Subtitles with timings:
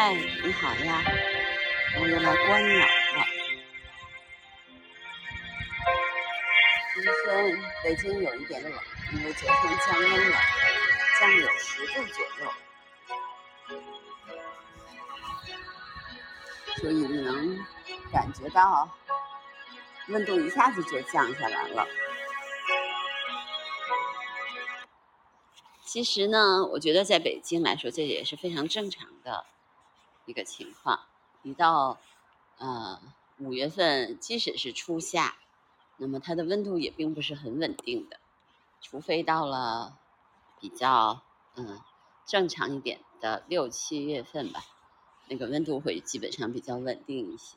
[0.00, 1.02] 嗨，你好呀，
[2.00, 3.26] 我又来观鸟了。
[6.94, 7.12] 今天
[7.82, 8.72] 北京有一点冷，
[9.12, 10.36] 因为昨天降温了，
[11.18, 12.52] 降有十度左右，
[16.76, 17.58] 所以你能
[18.12, 18.88] 感觉到
[20.10, 21.84] 温度一下子就降下来了。
[25.84, 29.44] 其实呢，我觉得在北京来说，这也是非常正常的。
[30.28, 31.00] 一个情况，
[31.42, 31.98] 一到
[32.58, 33.00] 呃
[33.38, 35.36] 五月份，即使是初夏，
[35.96, 38.18] 那么它的温度也并不是很稳定的，
[38.82, 39.98] 除非到了
[40.60, 41.22] 比较
[41.54, 41.80] 嗯
[42.26, 44.62] 正常一点的六七月份吧，
[45.28, 47.56] 那个温度会基本上比较稳定一些。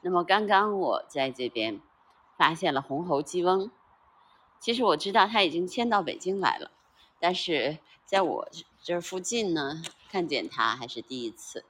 [0.00, 1.80] 那么刚刚我在这边
[2.36, 3.70] 发现了红喉鸡翁，
[4.58, 6.72] 其实我知道它已经迁到北京来了，
[7.20, 8.48] 但是在我
[8.82, 9.80] 这附近呢。
[10.10, 11.66] 看见它还是第一次，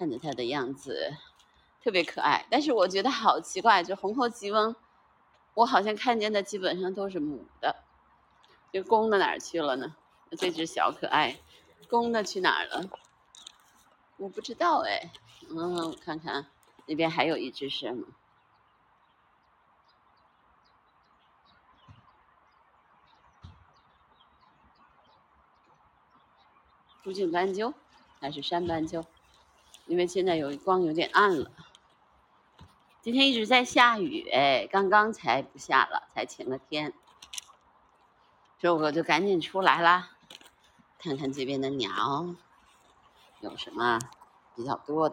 [0.00, 1.14] 看着它的样子
[1.82, 4.74] 特别可爱，但是我觉得好奇怪，就红喉吉翁，
[5.52, 7.84] 我好像看见的基本上都是母的，
[8.72, 9.94] 这公的哪儿去了呢？
[10.38, 11.38] 这只小可爱，
[11.90, 12.88] 公的去哪儿了？
[14.16, 15.12] 我不知道哎，
[15.50, 16.46] 嗯，我看看
[16.86, 18.06] 那边还有一只是吗？
[27.02, 27.74] 朱颈斑鸠
[28.18, 29.04] 还是山斑鸠？
[29.90, 31.50] 因为现在有光有点暗了。
[33.02, 36.94] 今天一直在下雨，哎，刚刚才不下了，才晴了天，
[38.60, 40.10] 所以我就赶紧出来啦，
[41.00, 42.36] 看看这边的鸟
[43.40, 43.98] 有什么
[44.54, 45.08] 比较多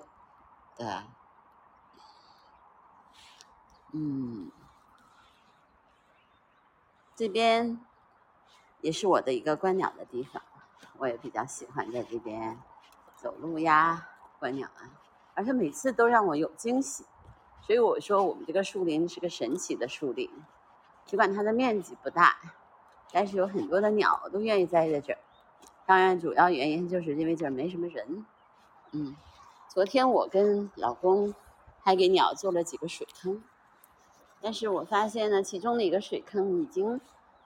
[0.76, 1.06] 的。
[3.94, 4.52] 嗯，
[7.16, 7.80] 这边
[8.82, 10.40] 也是我的一个观鸟的地方。
[11.00, 12.60] 我也比较喜欢在这边
[13.16, 14.90] 走路呀、观鸟啊，
[15.34, 17.06] 而且每次都让我有惊喜，
[17.62, 20.30] 所以我说我们这个树林是个神奇的树林。
[21.06, 22.36] 尽管它的面积不大，
[23.14, 25.20] 但是有很多的鸟都愿意待在这儿。
[25.86, 28.26] 当然，主要原因就是因为这儿没什么人。
[28.92, 29.16] 嗯，
[29.70, 31.34] 昨天我跟老公
[31.80, 33.42] 还给鸟做了几个水坑，
[34.42, 37.00] 但是我发现呢，其中的一个水坑已经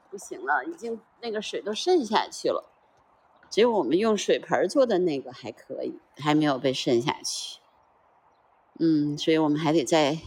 [0.10, 2.71] 不行了，已经那个水都渗下去了。
[3.52, 7.60] 只有我们用水盆做的那个还可以，还没有被渗下去。
[8.80, 10.18] 嗯，所以我们还得再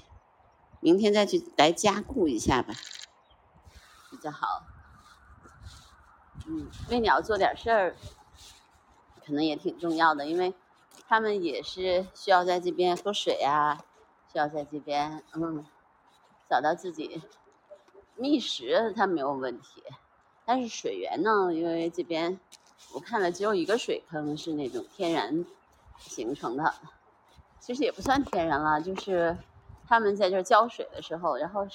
[0.80, 2.74] 明天再去来加固一下吧，
[4.10, 4.66] 比较好。
[6.46, 7.96] 嗯，为鸟做点事儿，
[9.24, 10.52] 可能也挺重要的，因为
[11.08, 13.82] 他们也是需要在这边喝水啊，
[14.30, 15.64] 需要在这边嗯
[16.50, 17.22] 找到自己
[18.16, 19.82] 觅食，它没有问题。
[20.44, 22.38] 但是水源呢，因为这边。
[22.92, 25.44] 我看了，只有一个水坑是那种天然
[25.98, 26.74] 形成的，
[27.58, 29.36] 其实也不算天然了，就是
[29.88, 31.66] 他们在这浇水的时候，然后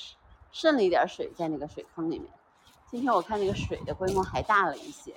[0.51, 2.31] 渗了一点水在那个水坑里面。
[2.89, 5.13] 今天我看那个水的规模还大了一些，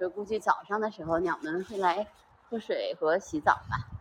[0.00, 2.06] 就估计早上的时候鸟们会来
[2.48, 3.91] 喝水和洗澡吧。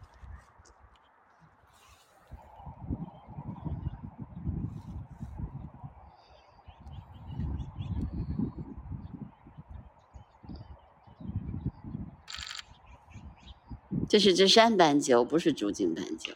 [14.11, 16.33] 这是只山斑鸠，不是竹颈斑鸠。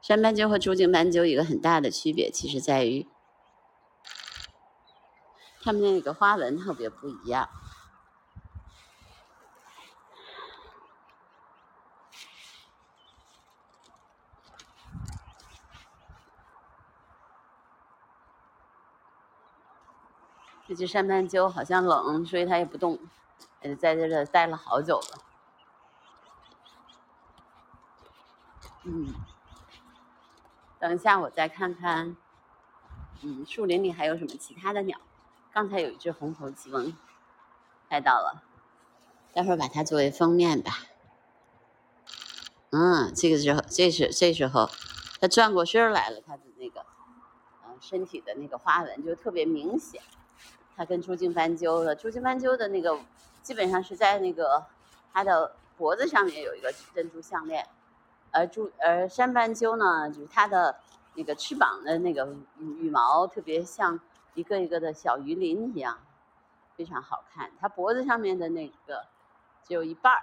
[0.00, 3.06] 山斑鸠和竹颈斑鸠一个很大的区别，其实在于
[5.62, 7.48] 它们那个花纹特别不一样。
[20.66, 22.98] 这只山斑鸠好像冷，所以它也不动，
[23.60, 25.31] 呃，在这儿待了好久了。
[28.84, 29.14] 嗯，
[30.80, 32.16] 等一下，我再看看。
[33.22, 34.98] 嗯，树林里还有什么其他的鸟？
[35.52, 36.96] 刚才有一只红头鸡翁，
[37.88, 38.42] 拍到了，
[39.32, 40.72] 待会儿把它作为封面吧。
[42.70, 44.68] 嗯，这个时候，这是这时候，
[45.20, 46.84] 它转过身来了，它的那个，
[47.64, 50.02] 嗯，身体的那个花纹就特别明显。
[50.74, 52.98] 它跟朱颈斑鸠的朱颈斑鸠的那个，
[53.42, 54.66] 基本上是在那个
[55.12, 57.68] 它的脖子上面有一个珍珠项链。
[58.32, 60.80] 而朱而山斑鸠呢，就是它的
[61.14, 64.00] 那个翅膀的那个羽毛特别像
[64.34, 65.98] 一个一个的小鱼鳞一样，
[66.74, 67.52] 非常好看。
[67.60, 69.04] 它脖子上面的那个
[69.62, 70.22] 只有一半儿，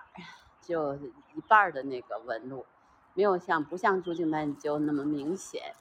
[0.59, 2.65] 只有一半儿的那个纹路，
[3.13, 5.75] 没有像不像朱颈斑鸠那么明显。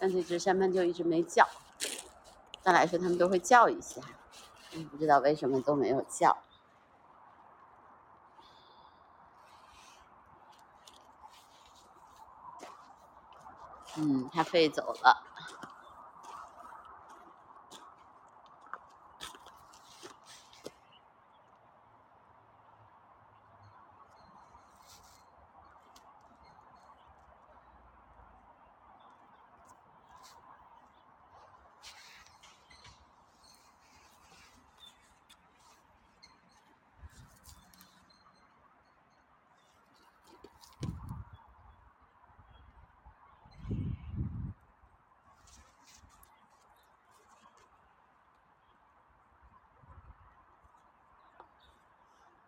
[0.00, 1.46] 但这只山斑鸠一直没叫。
[2.68, 4.02] 般来说，他们都会叫一下，
[4.90, 6.36] 不知道为什么都没有叫。
[13.96, 15.22] 嗯，它飞走了。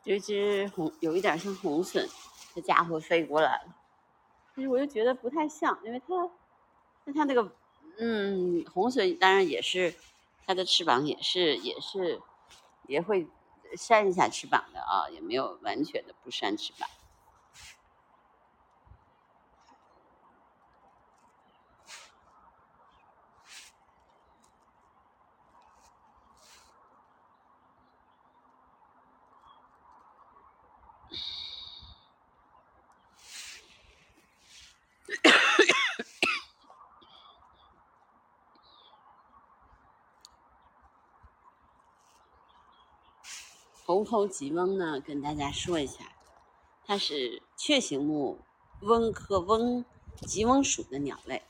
[0.04, 2.08] 有一只红，有一点像红隼，
[2.54, 3.74] 这家伙飞过来了，
[4.56, 6.30] 但是我又觉得不太像，因为它，
[7.04, 7.52] 那它那个，
[7.98, 9.94] 嗯，红隼当然也是，
[10.46, 12.20] 它的翅膀也是也是，
[12.86, 13.26] 也会
[13.76, 16.88] 扇一下翅膀的啊，也没有完全的不扇翅膀。
[44.10, 46.16] 红头吉翁呢，跟大家说一下，
[46.84, 48.40] 它是雀形目
[48.80, 49.84] 翁科翁
[50.26, 51.44] 吉翁属的鸟类，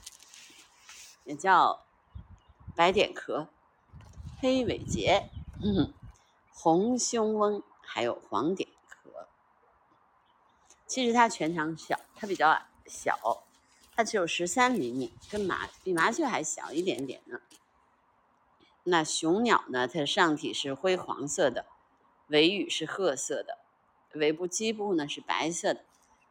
[1.25, 1.87] 也叫
[2.77, 3.49] 白点壳、
[4.41, 5.31] 黑尾节、
[5.65, 5.95] 嗯
[6.53, 9.27] 红胸翁，还有黄点壳。
[10.87, 13.43] 其实它全长小，它比较小，
[13.97, 17.41] 它只有十三厘米，跟麻比麻雀还小一点点呢。
[18.83, 21.65] 那雄鸟呢，它上体是灰黄色的。
[22.31, 23.59] 尾羽是褐色的，
[24.15, 25.85] 尾部基部呢是白色的。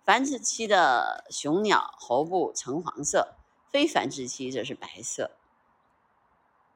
[0.04, 3.36] 繁殖期的雄鸟喉部橙黄色，
[3.70, 5.32] 非繁殖期则是白色。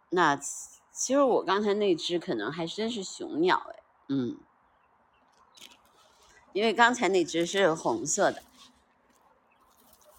[0.09, 4.37] 那其实我刚才那只可能还真是雄鸟哎，嗯，
[6.51, 8.43] 因为刚才那只是红色的，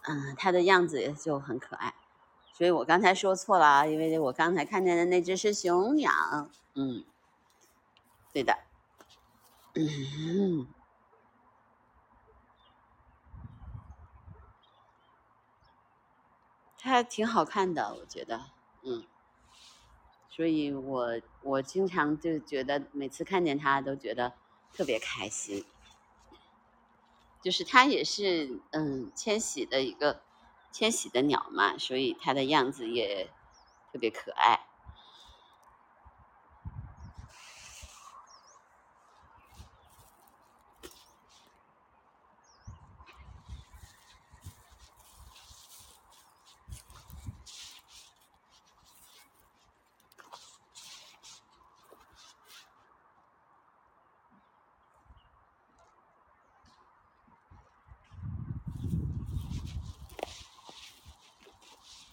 [0.08, 1.94] 嗯，它的样子也就很可爱，
[2.52, 6.10] 所以我刚才说错了啊，因为我刚才看见的那只是雄鸟，
[6.74, 7.04] 嗯，
[8.32, 8.58] 对的。
[9.76, 10.68] 嗯，
[16.78, 18.50] 它挺好看的，我觉得，
[18.82, 19.04] 嗯，
[20.30, 24.34] 所以我我经常就觉得每次看见它都觉得
[24.72, 25.64] 特别开心，
[27.42, 30.22] 就是它也是嗯迁徙的一个
[30.70, 33.30] 迁徙的鸟嘛，所以它的样子也
[33.92, 34.60] 特别可爱。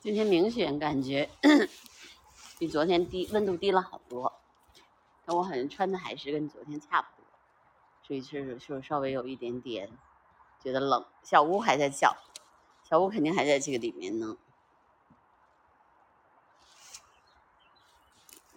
[0.01, 1.29] 今天明显感觉
[2.58, 4.34] 比昨天低，温度低了好多。
[5.24, 7.25] 但我好像穿的还是跟昨天差不多，
[8.01, 9.88] 所以就是就稍微有一点点
[10.60, 11.05] 觉得冷。
[11.22, 12.17] 小屋还在叫，
[12.89, 14.36] 小屋肯定还在这个里面呢。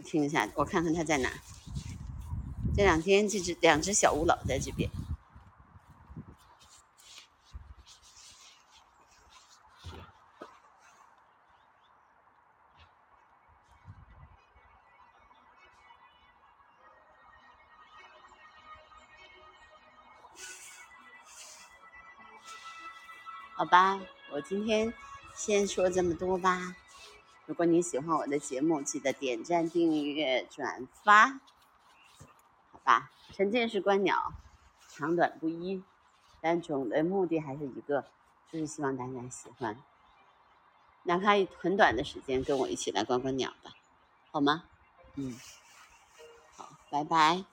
[0.03, 1.31] 听一下，我看看它在哪。
[2.75, 4.91] 这两天这只两只小乌老在这边。
[23.57, 24.01] 好吧，
[24.33, 24.93] 我今天
[25.33, 26.75] 先说这么多吧。
[27.47, 31.29] 如果你喜欢我的节目，记得点赞、订阅、转发。
[32.73, 34.33] 好吧，沉浸式观鸟，
[34.89, 35.83] 长短不一，
[36.41, 38.05] 但总的目的还是一个，
[38.51, 39.81] 就是希望大家喜欢。
[41.05, 43.73] 哪怕很短的时间，跟我一起来观观鸟吧，
[44.33, 44.65] 好吗？
[45.15, 45.39] 嗯，
[46.57, 47.45] 好，拜拜。